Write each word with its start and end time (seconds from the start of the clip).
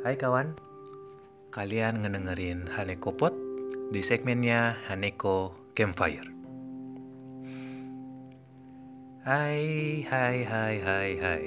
Hai 0.00 0.16
kawan, 0.16 0.56
kalian 1.52 2.00
ngedengerin 2.00 2.64
Haneko 2.72 3.12
Pot 3.12 3.36
di 3.92 4.00
segmennya 4.00 4.72
Haneko 4.88 5.52
Campfire. 5.76 6.24
Hai, 9.28 9.60
hai, 10.08 10.36
hai, 10.40 10.74
hai, 10.80 11.10
hai. 11.20 11.44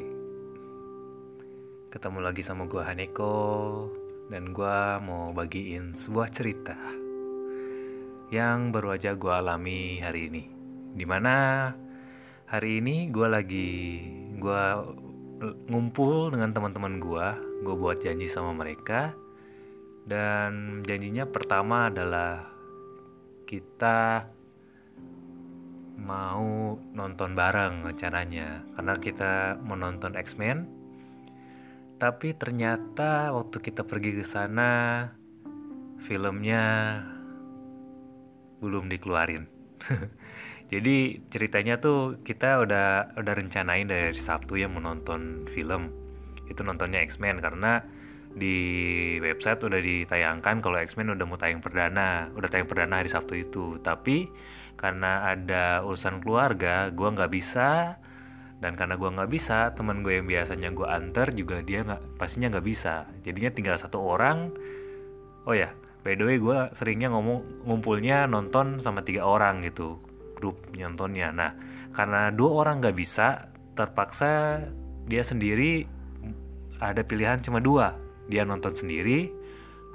Ketemu 1.90 2.22
lagi 2.22 2.46
sama 2.46 2.70
gua 2.70 2.86
Haneko 2.86 3.90
dan 4.30 4.54
gua 4.54 5.02
mau 5.02 5.34
bagiin 5.34 5.98
sebuah 5.98 6.30
cerita 6.30 6.78
yang 8.30 8.70
baru 8.70 9.02
aja 9.02 9.18
gua 9.18 9.42
alami 9.42 9.98
hari 9.98 10.30
ini. 10.30 10.44
Di 10.94 11.10
mana 11.10 11.74
hari 12.46 12.86
ini 12.86 13.10
gua 13.10 13.34
lagi 13.34 13.98
gua 14.38 14.94
ngumpul 15.68 16.32
dengan 16.32 16.56
teman-teman 16.56 17.04
gua, 17.04 17.36
gue 17.64 17.76
buat 17.76 18.00
janji 18.00 18.32
sama 18.32 18.56
mereka. 18.56 19.12
Dan 20.04 20.84
janjinya 20.84 21.24
pertama 21.28 21.88
adalah 21.88 22.44
kita 23.48 24.28
mau 26.00 26.76
nonton 26.92 27.32
bareng 27.36 27.88
rencananya 27.88 28.64
karena 28.76 28.94
kita 29.00 29.34
menonton 29.64 30.16
X-Men. 30.20 30.68
Tapi 32.00 32.36
ternyata 32.36 33.32
waktu 33.32 33.64
kita 33.64 33.88
pergi 33.88 34.20
ke 34.20 34.26
sana 34.28 35.08
filmnya 36.04 37.00
belum 38.60 38.92
dikeluarin 38.92 39.48
Jadi 40.74 41.22
ceritanya 41.30 41.78
tuh 41.78 42.18
kita 42.18 42.66
udah 42.66 43.14
udah 43.14 43.34
rencanain 43.38 43.86
dari 43.86 44.18
Sabtu 44.18 44.58
ya 44.58 44.66
menonton 44.66 45.46
film. 45.54 45.94
Itu 46.50 46.66
nontonnya 46.66 46.98
X-Men 47.06 47.38
karena 47.46 47.86
di 48.34 48.58
website 49.22 49.62
udah 49.62 49.78
ditayangkan 49.78 50.66
kalau 50.66 50.82
X-Men 50.82 51.14
udah 51.14 51.30
mau 51.30 51.38
tayang 51.38 51.62
perdana, 51.62 52.34
udah 52.34 52.50
tayang 52.50 52.66
perdana 52.66 53.06
hari 53.06 53.10
Sabtu 53.14 53.38
itu. 53.38 53.78
Tapi 53.86 54.26
karena 54.74 55.30
ada 55.30 55.86
urusan 55.86 56.26
keluarga, 56.26 56.90
gue 56.90 57.06
nggak 57.06 57.30
bisa 57.30 58.02
dan 58.58 58.74
karena 58.74 58.98
gue 58.98 59.10
nggak 59.14 59.30
bisa, 59.30 59.78
teman 59.78 60.02
gue 60.02 60.18
yang 60.18 60.26
biasanya 60.26 60.74
gue 60.74 60.88
antar 60.90 61.38
juga 61.38 61.62
dia 61.62 61.86
nggak 61.86 62.18
pastinya 62.18 62.50
nggak 62.50 62.66
bisa. 62.66 63.06
Jadinya 63.22 63.54
tinggal 63.54 63.78
satu 63.78 64.02
orang. 64.02 64.50
Oh 65.46 65.54
ya, 65.54 65.70
by 66.02 66.18
the 66.18 66.26
way 66.26 66.42
gue 66.42 66.58
seringnya 66.74 67.14
ngomong 67.14 67.62
ngumpulnya 67.70 68.26
nonton 68.26 68.82
sama 68.82 69.06
tiga 69.06 69.22
orang 69.22 69.62
gitu 69.62 70.02
grup 70.44 70.60
nyontonnya. 70.76 71.32
Nah, 71.32 71.56
karena 71.96 72.28
dua 72.36 72.68
orang 72.68 72.84
nggak 72.84 73.00
bisa, 73.00 73.48
terpaksa 73.80 74.60
dia 75.08 75.24
sendiri 75.24 75.88
ada 76.84 77.00
pilihan 77.00 77.40
cuma 77.40 77.64
dua. 77.64 77.96
Dia 78.28 78.44
nonton 78.44 78.76
sendiri 78.76 79.32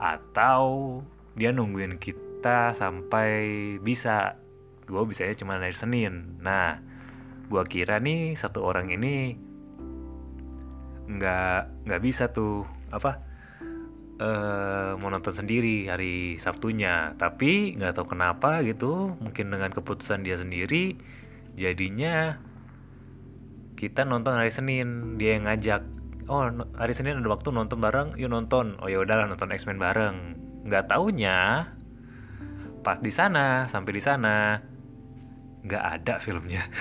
atau 0.00 0.98
dia 1.36 1.52
nungguin 1.52 2.00
kita 2.00 2.72
sampai 2.72 3.76
bisa. 3.84 4.40
Gue 4.88 5.04
bisanya 5.04 5.36
cuma 5.36 5.60
hari 5.60 5.76
Senin. 5.76 6.40
Nah, 6.40 6.80
gue 7.52 7.62
kira 7.68 8.00
nih 8.00 8.32
satu 8.32 8.64
orang 8.64 8.88
ini 8.88 9.36
nggak 11.08 11.88
nggak 11.88 12.02
bisa 12.04 12.28
tuh 12.32 12.64
apa 12.92 13.27
uh, 14.18 14.98
mau 14.98 15.08
nonton 15.08 15.34
sendiri 15.34 15.86
hari 15.88 16.36
Sabtunya. 16.36 17.14
Tapi 17.16 17.78
nggak 17.78 17.98
tahu 17.98 18.14
kenapa 18.14 18.60
gitu 18.66 19.16
mungkin 19.18 19.50
dengan 19.50 19.70
keputusan 19.72 20.26
dia 20.26 20.38
sendiri 20.38 20.98
jadinya 21.58 22.38
kita 23.78 24.02
nonton 24.06 24.34
hari 24.34 24.50
Senin. 24.50 25.16
Dia 25.16 25.38
yang 25.38 25.46
ngajak 25.46 25.82
oh 26.28 26.50
hari 26.76 26.92
Senin 26.92 27.22
ada 27.22 27.28
waktu 27.30 27.50
nonton 27.54 27.78
bareng 27.78 28.18
yuk 28.18 28.30
nonton. 28.30 28.76
Oh 28.82 28.90
ya 28.90 29.02
udahlah 29.02 29.26
nonton 29.30 29.54
X-Men 29.54 29.78
bareng. 29.78 30.16
Nggak 30.66 30.92
taunya 30.92 31.70
pas 32.82 33.02
di 33.02 33.10
sana 33.10 33.66
sampai 33.66 33.92
di 33.94 34.02
sana 34.02 34.58
nggak 35.66 35.84
ada 36.02 36.14
filmnya. 36.22 36.62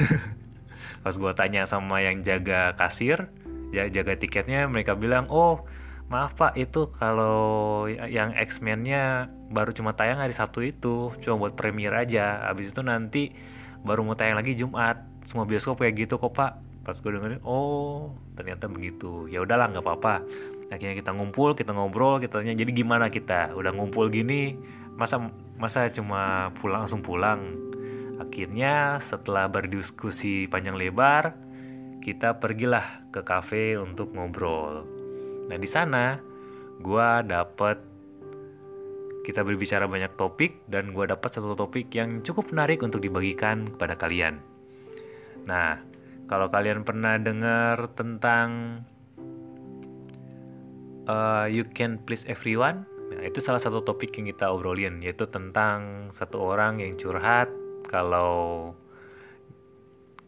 Pas 1.03 1.15
gue 1.15 1.31
tanya 1.33 1.65
sama 1.65 1.99
yang 2.03 2.21
jaga 2.21 2.77
kasir 2.77 3.27
ya 3.75 3.87
jaga 3.91 4.15
tiketnya 4.15 4.63
mereka 4.69 4.95
bilang 4.95 5.27
oh 5.27 5.67
maaf 6.07 6.39
pak 6.39 6.55
itu 6.55 6.87
kalau 6.95 7.83
yang 7.91 8.31
X-Men-nya 8.31 9.27
baru 9.51 9.75
cuma 9.75 9.91
tayang 9.91 10.23
hari 10.23 10.31
Sabtu 10.31 10.63
itu 10.63 11.11
cuma 11.19 11.35
buat 11.35 11.53
premier 11.59 11.91
aja. 11.91 12.47
Habis 12.47 12.71
itu 12.71 12.79
nanti 12.79 13.35
baru 13.83 14.07
mau 14.07 14.15
tayang 14.15 14.39
lagi 14.39 14.55
Jumat. 14.55 15.03
Semua 15.27 15.43
bioskop 15.43 15.83
kayak 15.83 16.07
gitu 16.07 16.15
kok 16.15 16.31
pak. 16.31 16.55
Pas 16.87 16.95
gue 16.95 17.11
dengerin 17.11 17.43
oh 17.43 18.15
ternyata 18.39 18.71
begitu. 18.71 19.27
Ya 19.27 19.43
udahlah 19.43 19.67
nggak 19.75 19.83
apa-apa. 19.83 20.23
Akhirnya 20.71 20.95
kita 20.95 21.11
ngumpul 21.11 21.55
kita 21.59 21.75
ngobrol 21.75 22.23
kita 22.23 22.39
tanya 22.39 22.55
jadi 22.55 22.71
gimana 22.71 23.11
kita? 23.11 23.51
Udah 23.51 23.75
ngumpul 23.75 24.07
gini 24.07 24.55
masa 24.95 25.19
masa 25.59 25.91
cuma 25.91 26.55
pulang 26.63 26.87
langsung 26.87 27.03
pulang? 27.03 27.59
Akhirnya 28.17 29.03
setelah 29.03 29.51
berdiskusi 29.51 30.47
panjang 30.47 30.79
lebar 30.79 31.35
kita 31.99 32.39
pergilah 32.39 33.03
ke 33.11 33.19
kafe 33.27 33.75
untuk 33.75 34.15
ngobrol 34.15 34.96
Nah 35.47 35.57
di 35.57 35.69
sana 35.69 36.19
gue 36.77 37.09
dapet 37.25 37.77
kita 39.27 39.43
berbicara 39.43 39.91
banyak 39.91 40.15
topik 40.15 40.63
dan 40.71 40.95
gue 40.95 41.03
dapat 41.03 41.27
satu 41.27 41.51
topik 41.51 41.91
yang 41.91 42.23
cukup 42.23 42.47
menarik 42.55 42.79
untuk 42.79 43.03
dibagikan 43.03 43.67
kepada 43.75 43.99
kalian. 43.99 44.39
Nah, 45.43 45.83
kalau 46.31 46.47
kalian 46.47 46.87
pernah 46.87 47.19
dengar 47.19 47.91
tentang 47.99 48.79
uh, 51.11 51.43
You 51.51 51.67
Can 51.75 51.99
Please 52.07 52.23
Everyone, 52.23 52.87
nah 53.11 53.19
itu 53.27 53.43
salah 53.43 53.59
satu 53.59 53.83
topik 53.83 54.15
yang 54.15 54.31
kita 54.31 54.47
obrolin, 54.47 55.03
yaitu 55.03 55.27
tentang 55.27 56.07
satu 56.15 56.39
orang 56.39 56.79
yang 56.79 56.95
curhat 56.95 57.51
kalau 57.91 58.71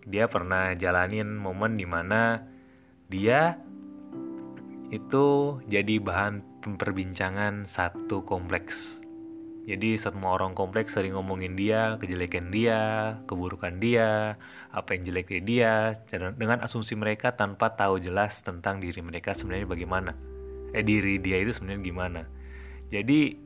dia 0.04 0.28
pernah 0.28 0.76
jalanin 0.76 1.40
momen 1.40 1.80
di 1.80 1.88
mana 1.88 2.44
dia 3.08 3.60
itu 4.90 5.58
jadi 5.70 6.02
bahan 6.02 6.42
perbincangan 6.66 7.70
satu 7.70 8.26
kompleks. 8.26 9.00
Jadi 9.70 10.02
semua 10.02 10.34
orang 10.34 10.58
kompleks 10.58 10.98
sering 10.98 11.14
ngomongin 11.14 11.54
dia, 11.54 11.94
kejelekan 12.02 12.50
dia, 12.50 13.14
keburukan 13.30 13.78
dia, 13.78 14.34
apa 14.74 14.98
yang 14.98 15.06
jelek 15.06 15.30
di 15.30 15.42
dia, 15.46 15.94
dengan 16.10 16.66
asumsi 16.66 16.98
mereka 16.98 17.38
tanpa 17.38 17.78
tahu 17.78 18.02
jelas 18.02 18.42
tentang 18.42 18.82
diri 18.82 18.98
mereka 19.06 19.38
sebenarnya 19.38 19.70
bagaimana. 19.70 20.18
Eh 20.74 20.82
diri 20.82 21.22
dia 21.22 21.38
itu 21.38 21.54
sebenarnya 21.54 21.86
gimana. 21.86 22.22
Jadi 22.90 23.38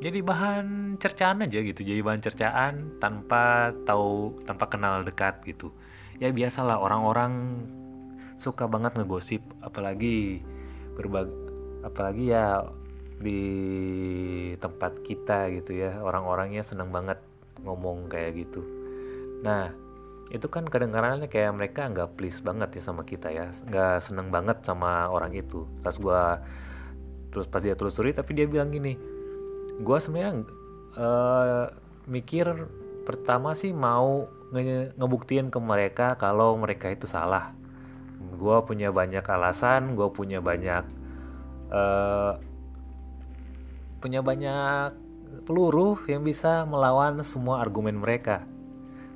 jadi 0.00 0.24
bahan 0.24 0.96
cercaan 0.96 1.44
aja 1.44 1.60
gitu, 1.60 1.84
jadi 1.84 2.00
bahan 2.00 2.24
cercaan 2.24 2.96
tanpa 2.96 3.76
tahu, 3.84 4.40
tanpa 4.48 4.72
kenal 4.72 5.04
dekat 5.04 5.44
gitu. 5.44 5.68
Ya 6.16 6.32
biasalah 6.32 6.80
orang-orang 6.80 7.60
suka 8.40 8.66
banget 8.66 8.98
ngegosip 8.98 9.42
apalagi 9.62 10.42
berbag 10.94 11.30
apalagi 11.84 12.34
ya 12.34 12.64
di 13.20 13.40
tempat 14.58 15.00
kita 15.06 15.52
gitu 15.54 15.76
ya 15.76 16.02
orang-orangnya 16.02 16.66
seneng 16.66 16.90
banget 16.90 17.18
ngomong 17.62 18.10
kayak 18.10 18.44
gitu. 18.44 18.60
Nah 19.46 19.70
itu 20.32 20.48
kan 20.48 20.66
kedengarannya 20.66 21.28
kayak 21.30 21.52
mereka 21.54 21.86
nggak 21.86 22.16
please 22.18 22.40
banget 22.42 22.80
ya 22.80 22.82
sama 22.82 23.06
kita 23.06 23.30
ya 23.30 23.52
nggak 23.70 24.02
seneng 24.02 24.32
banget 24.34 24.60
sama 24.66 25.06
orang 25.08 25.32
itu. 25.36 25.68
Pas 25.84 25.94
gue 25.94 26.22
terus 27.34 27.50
pas 27.50 27.58
dia 27.58 27.74
telusuri 27.74 28.14
tapi 28.14 28.38
dia 28.38 28.46
bilang 28.46 28.70
gini 28.70 28.94
gue 29.82 29.98
sebenarnya 29.98 30.46
uh, 30.94 31.66
mikir 32.06 32.46
pertama 33.02 33.58
sih 33.58 33.74
mau 33.74 34.30
nge 34.54 34.94
ngebuktiin 34.94 35.50
ke 35.50 35.58
mereka 35.58 36.14
kalau 36.14 36.54
mereka 36.54 36.94
itu 36.94 37.10
salah 37.10 37.50
gue 38.32 38.56
punya 38.64 38.88
banyak 38.88 39.24
alasan 39.24 39.92
gue 39.92 40.08
punya 40.08 40.40
banyak 40.40 40.84
uh, 41.68 42.40
punya 44.00 44.20
banyak 44.20 44.96
peluru 45.42 45.96
yang 46.06 46.22
bisa 46.22 46.62
melawan 46.68 47.18
semua 47.26 47.64
argumen 47.64 47.98
mereka. 47.98 48.44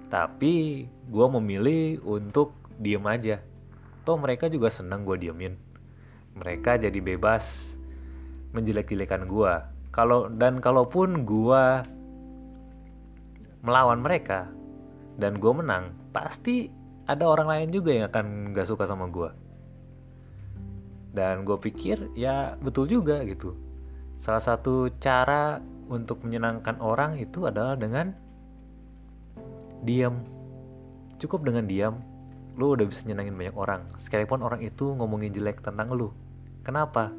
Tapi 0.09 0.89
gue 0.89 1.27
memilih 1.39 2.01
untuk 2.03 2.57
diem 2.81 3.05
aja. 3.05 3.39
Toh 4.03 4.17
mereka 4.17 4.49
juga 4.49 4.73
senang 4.73 5.05
gue 5.05 5.21
diemin. 5.21 5.55
Mereka 6.35 6.81
jadi 6.81 6.97
bebas 6.99 7.77
menjelek-jelekan 8.57 9.29
gue 9.29 9.53
kalau 9.93 10.33
dan 10.33 10.57
kalaupun 10.63 11.29
gue 11.29 11.65
melawan 13.61 14.01
mereka 14.01 14.49
dan 15.21 15.37
gue 15.37 15.53
menang 15.53 15.93
pasti 16.17 16.73
ada 17.09 17.25
orang 17.25 17.49
lain 17.49 17.69
juga 17.73 17.91
yang 17.91 18.07
akan 18.13 18.53
gak 18.53 18.69
suka 18.69 18.85
sama 18.85 19.09
gue 19.09 19.49
dan 21.19 21.43
gue 21.43 21.59
pikir 21.59 22.13
ya 22.15 22.55
betul 22.61 22.87
juga 22.87 23.25
gitu. 23.25 23.57
Salah 24.15 24.43
satu 24.43 24.87
cara 25.03 25.59
untuk 25.89 26.23
menyenangkan 26.23 26.79
orang 26.79 27.17
itu 27.19 27.49
adalah 27.49 27.75
dengan 27.75 28.13
diam. 29.83 30.23
Cukup 31.19 31.43
dengan 31.43 31.67
diam 31.67 31.99
lu 32.59 32.75
udah 32.75 32.87
bisa 32.91 33.07
nyenangin 33.07 33.39
banyak 33.39 33.55
orang. 33.55 33.83
Sekalipun 33.99 34.43
orang 34.43 34.63
itu 34.63 34.91
ngomongin 34.95 35.31
jelek 35.31 35.63
tentang 35.63 35.95
lu. 35.95 36.11
Kenapa? 36.67 37.15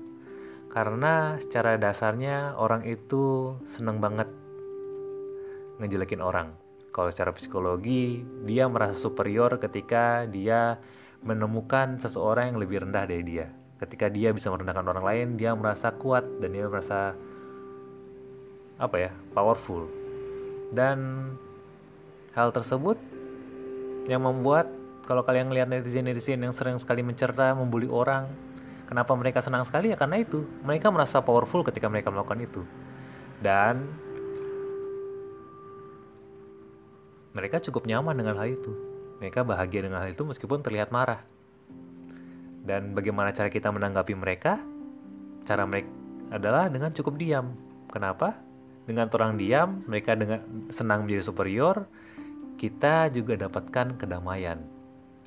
Karena 0.70 1.40
secara 1.40 1.80
dasarnya 1.80 2.60
orang 2.60 2.84
itu 2.84 3.56
seneng 3.64 4.04
banget 4.04 4.28
ngejelekin 5.80 6.20
orang. 6.20 6.59
Kalau 6.90 7.10
secara 7.14 7.32
psikologi, 7.34 8.26
dia 8.44 8.66
merasa 8.66 8.98
superior 8.98 9.62
ketika 9.62 10.26
dia 10.26 10.82
menemukan 11.22 12.02
seseorang 12.02 12.56
yang 12.56 12.60
lebih 12.60 12.88
rendah 12.88 13.06
dari 13.06 13.24
dia. 13.24 13.48
Ketika 13.80 14.12
dia 14.12 14.34
bisa 14.36 14.52
merendahkan 14.52 14.86
orang 14.90 15.06
lain, 15.06 15.28
dia 15.38 15.56
merasa 15.56 15.94
kuat 15.94 16.26
dan 16.42 16.50
dia 16.52 16.66
merasa 16.68 17.16
apa 18.80 18.96
ya, 18.98 19.12
powerful. 19.32 19.88
Dan 20.74 21.32
hal 22.34 22.50
tersebut 22.52 22.98
yang 24.10 24.26
membuat 24.26 24.68
kalau 25.06 25.26
kalian 25.26 25.50
lihat 25.50 25.70
netizen-netizen 25.70 26.42
yang 26.42 26.54
sering 26.54 26.78
sekali 26.78 27.02
mencerda, 27.02 27.58
membuli 27.58 27.90
orang, 27.90 28.30
Kenapa 28.90 29.14
mereka 29.14 29.38
senang 29.38 29.62
sekali 29.70 29.94
ya 29.94 29.98
karena 30.02 30.18
itu. 30.18 30.42
Mereka 30.66 30.90
merasa 30.90 31.22
powerful 31.22 31.62
ketika 31.62 31.86
mereka 31.86 32.10
melakukan 32.10 32.42
itu. 32.42 32.66
Dan 33.38 33.86
mereka 37.36 37.62
cukup 37.62 37.86
nyaman 37.86 38.16
dengan 38.18 38.36
hal 38.40 38.54
itu. 38.54 38.72
Mereka 39.20 39.44
bahagia 39.44 39.84
dengan 39.84 40.02
hal 40.02 40.16
itu 40.16 40.24
meskipun 40.24 40.64
terlihat 40.64 40.90
marah. 40.90 41.22
Dan 42.64 42.94
bagaimana 42.96 43.34
cara 43.36 43.52
kita 43.52 43.70
menanggapi 43.74 44.14
mereka? 44.16 44.60
Cara 45.44 45.66
mereka 45.66 45.90
adalah 46.30 46.70
dengan 46.70 46.94
cukup 46.94 47.18
diam. 47.18 47.54
Kenapa? 47.90 48.38
Dengan 48.86 49.10
orang 49.10 49.38
diam, 49.38 49.86
mereka 49.86 50.18
dengan 50.18 50.42
senang 50.74 51.06
menjadi 51.06 51.30
superior, 51.30 51.86
kita 52.58 53.14
juga 53.14 53.38
dapatkan 53.38 53.96
kedamaian 53.96 54.80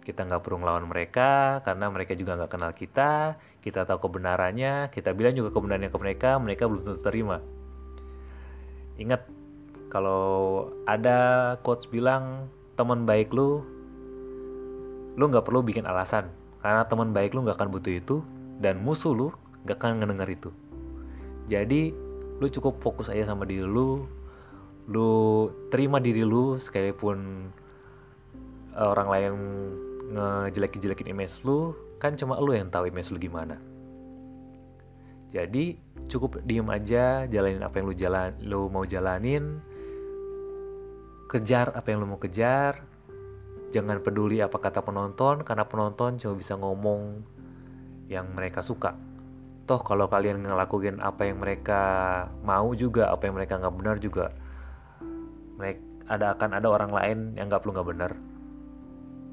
kita 0.02 0.26
nggak 0.26 0.42
perlu 0.42 0.60
ngelawan 0.60 0.90
mereka 0.90 1.62
karena 1.62 1.86
mereka 1.88 2.12
juga 2.18 2.34
nggak 2.34 2.50
kenal 2.50 2.72
kita 2.74 3.38
kita 3.62 3.86
tahu 3.86 4.10
kebenarannya 4.10 4.90
kita 4.90 5.14
bilang 5.14 5.38
juga 5.38 5.54
kebenarannya 5.54 5.90
ke 5.94 5.98
mereka 6.02 6.30
mereka 6.42 6.66
belum 6.66 6.82
tentu 6.82 7.00
terima 7.06 7.38
ingat 8.98 9.24
kalau 9.92 10.72
ada 10.88 11.52
coach 11.60 11.84
bilang 11.92 12.48
teman 12.80 13.04
baik 13.04 13.28
lu 13.28 13.60
lu 15.20 15.24
nggak 15.28 15.44
perlu 15.44 15.60
bikin 15.60 15.84
alasan. 15.84 16.32
Karena 16.64 16.88
teman 16.88 17.12
baik 17.12 17.36
lu 17.36 17.44
nggak 17.44 17.60
akan 17.60 17.68
butuh 17.68 17.92
itu 17.92 18.16
dan 18.64 18.80
musuh 18.80 19.12
lu 19.12 19.28
nggak 19.68 19.76
akan 19.76 20.00
ngedenger 20.00 20.28
itu. 20.32 20.50
Jadi 21.44 21.92
lu 22.40 22.46
cukup 22.48 22.80
fokus 22.80 23.12
aja 23.12 23.28
sama 23.28 23.44
diri 23.44 23.68
lu 23.68 24.08
lu 24.88 25.12
terima 25.68 26.00
diri 26.00 26.24
lu 26.24 26.56
sekalipun 26.56 27.52
eh, 28.72 28.88
orang 28.88 29.08
lain 29.12 29.32
ngejelek-jelekin 30.16 31.12
image 31.12 31.44
lu 31.44 31.76
kan 32.00 32.16
cuma 32.16 32.40
lu 32.40 32.56
yang 32.56 32.72
tahu 32.72 32.88
image 32.88 33.12
lu 33.12 33.20
gimana. 33.20 33.60
Jadi 35.36 35.76
cukup 36.08 36.40
diem 36.48 36.66
aja 36.72 37.28
jalanin 37.28 37.60
apa 37.60 37.76
yang 37.76 37.86
lu 37.92 37.96
jalan 37.96 38.30
lu 38.40 38.72
mau 38.72 38.88
jalanin 38.88 39.60
kejar 41.32 41.72
apa 41.72 41.88
yang 41.88 42.04
lu 42.04 42.12
mau 42.12 42.20
kejar 42.20 42.84
jangan 43.72 44.04
peduli 44.04 44.44
apa 44.44 44.60
kata 44.60 44.84
penonton 44.84 45.40
karena 45.40 45.64
penonton 45.64 46.20
cuma 46.20 46.36
bisa 46.36 46.60
ngomong 46.60 47.24
yang 48.12 48.28
mereka 48.36 48.60
suka 48.60 48.92
toh 49.64 49.80
kalau 49.80 50.12
kalian 50.12 50.44
ngelakuin 50.44 51.00
apa 51.00 51.24
yang 51.24 51.40
mereka 51.40 51.80
mau 52.44 52.76
juga 52.76 53.08
apa 53.08 53.24
yang 53.24 53.40
mereka 53.40 53.56
nggak 53.56 53.74
benar 53.80 53.96
juga 53.96 54.28
mereka 55.56 55.80
ada 56.12 56.36
akan 56.36 56.50
ada 56.60 56.68
orang 56.68 56.92
lain 56.92 57.18
yang 57.40 57.48
nggak 57.48 57.64
perlu 57.64 57.72
nggak 57.80 57.88
benar 57.88 58.12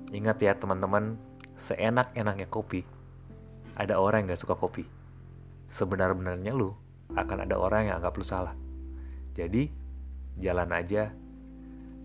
Ingat 0.10 0.42
ya 0.42 0.58
teman-teman, 0.58 1.22
seenak-enaknya 1.54 2.50
kopi, 2.50 2.82
ada 3.78 4.02
orang 4.02 4.26
yang 4.26 4.34
gak 4.34 4.42
suka 4.42 4.58
kopi. 4.58 4.90
Sebenar-benarnya 5.70 6.50
lu 6.50 6.74
akan 7.14 7.46
ada 7.46 7.54
orang 7.62 7.86
yang 7.86 8.02
anggap 8.02 8.18
lu 8.18 8.26
salah. 8.26 8.58
Jadi, 9.38 9.70
jalan 10.42 10.74
aja 10.74 11.14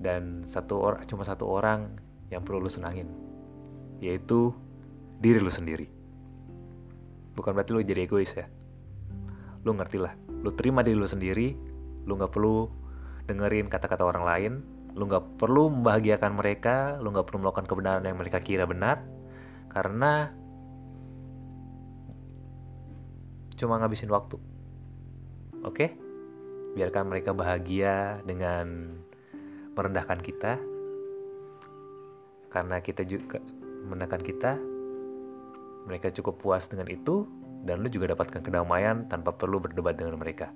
dan 0.00 0.42
satu 0.46 0.80
orang 0.80 1.02
cuma 1.06 1.22
satu 1.22 1.46
orang 1.46 1.94
yang 2.32 2.42
perlu 2.42 2.64
lu 2.64 2.70
senangin, 2.70 3.10
yaitu 4.00 4.50
diri 5.20 5.38
lu 5.38 5.52
sendiri. 5.52 5.86
Bukan 7.34 7.50
berarti 7.54 7.70
lu 7.74 7.82
jadi 7.82 8.06
egois 8.06 8.30
ya. 8.34 8.46
Lu 9.66 9.74
ngerti 9.74 9.98
lah, 9.98 10.14
lu 10.42 10.54
terima 10.54 10.84
diri 10.84 10.96
lu 10.98 11.08
sendiri, 11.08 11.56
lu 12.04 12.14
gak 12.14 12.34
perlu 12.34 12.68
dengerin 13.24 13.72
kata-kata 13.72 14.04
orang 14.04 14.24
lain, 14.24 14.52
lu 14.94 15.10
nggak 15.10 15.42
perlu 15.42 15.74
membahagiakan 15.74 16.32
mereka 16.38 16.96
lu 17.02 17.10
nggak 17.10 17.26
perlu 17.26 17.42
melakukan 17.42 17.66
kebenaran 17.66 18.06
yang 18.06 18.18
mereka 18.18 18.38
kira 18.38 18.62
benar 18.62 19.02
karena 19.66 20.30
cuma 23.58 23.82
ngabisin 23.82 24.10
waktu 24.10 24.38
oke 25.66 25.86
biarkan 26.78 27.10
mereka 27.10 27.34
bahagia 27.34 28.22
dengan 28.22 28.98
merendahkan 29.74 30.22
kita 30.22 30.58
karena 32.50 32.78
kita 32.78 33.02
juga 33.02 33.42
merendahkan 33.90 34.22
kita 34.22 34.52
mereka 35.84 36.08
cukup 36.14 36.40
puas 36.40 36.64
dengan 36.70 36.88
itu 36.88 37.28
dan 37.64 37.80
lu 37.80 37.88
juga 37.88 38.12
dapatkan 38.12 38.40
kedamaian 38.44 39.08
tanpa 39.08 39.32
perlu 39.32 39.60
berdebat 39.60 39.96
dengan 39.96 40.20
mereka. 40.20 40.52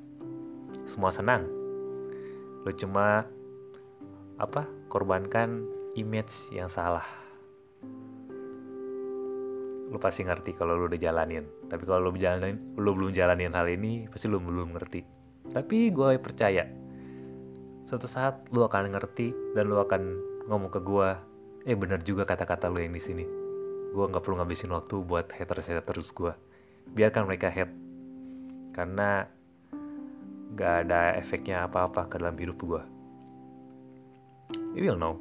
Semua 0.84 1.12
senang. 1.12 1.44
Lu 2.64 2.72
cuma 2.76 3.24
apa 4.40 4.68
korbankan 4.88 5.64
image 5.96 6.52
yang 6.52 6.68
salah. 6.68 7.04
Lu 9.88 9.96
pasti 9.96 10.24
ngerti 10.24 10.52
kalau 10.56 10.76
lu 10.76 10.84
udah 10.88 11.00
jalanin. 11.00 11.48
Tapi 11.68 11.84
kalau 11.88 12.12
lu 12.12 12.16
jalanin 12.20 12.60
lu 12.76 12.92
belum 12.92 13.12
jalanin 13.12 13.56
hal 13.56 13.68
ini 13.68 14.08
pasti 14.08 14.28
lu 14.28 14.40
belum 14.40 14.76
ngerti. 14.76 15.00
Tapi 15.48 15.88
gue 15.88 16.20
percaya 16.20 16.68
suatu 17.88 18.05
saat 18.05 18.44
lu 18.52 18.69
akan 18.69 18.93
ngerti 18.93 19.32
dan 19.56 19.73
lu 19.73 19.81
akan 19.81 20.02
ngomong 20.52 20.69
ke 20.69 20.85
gue 20.85 21.08
eh 21.64 21.73
bener 21.73 22.05
juga 22.05 22.29
kata-kata 22.29 22.69
lu 22.69 22.85
yang 22.85 22.93
di 22.93 23.00
sini 23.00 23.25
gue 23.96 24.05
nggak 24.05 24.20
perlu 24.20 24.37
ngabisin 24.37 24.69
waktu 24.76 25.00
buat 25.00 25.32
haters 25.32 25.73
terus 25.73 26.12
gue 26.12 26.37
biarkan 26.93 27.25
mereka 27.25 27.49
hate 27.49 27.73
karena 28.76 29.25
gak 30.52 30.88
ada 30.88 31.17
efeknya 31.17 31.64
apa-apa 31.64 32.12
ke 32.12 32.20
dalam 32.20 32.37
hidup 32.37 32.61
gue 32.61 32.82
you 34.75 34.85
will 34.85 34.96
know. 34.96 35.19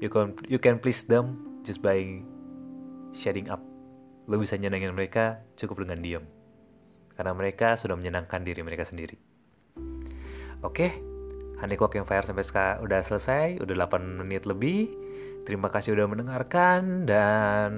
You 0.00 0.10
can 0.10 0.34
you 0.50 0.58
can 0.58 0.80
please 0.80 1.06
them 1.06 1.38
just 1.62 1.80
by 1.84 2.00
sharing 3.14 3.52
up. 3.52 3.62
Lo 4.26 4.40
bisa 4.40 4.58
nyenengin 4.58 4.96
mereka 4.96 5.44
cukup 5.54 5.86
dengan 5.86 6.00
diam. 6.02 6.24
Karena 7.14 7.36
mereka 7.36 7.78
sudah 7.78 7.94
menyenangkan 7.94 8.42
diri 8.42 8.64
mereka 8.66 8.82
sendiri. 8.82 9.14
Oke, 10.64 10.98
yang 11.94 12.06
Fire 12.08 12.26
sampai 12.26 12.44
sekarang 12.44 12.82
udah 12.82 13.00
selesai, 13.04 13.62
udah 13.62 13.74
8 13.86 14.20
menit 14.20 14.44
lebih. 14.48 14.90
Terima 15.44 15.68
kasih 15.68 15.92
udah 15.92 16.08
mendengarkan 16.08 17.04
dan 17.04 17.72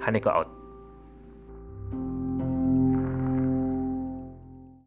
Haniko 0.00 0.32
out. 0.32 0.55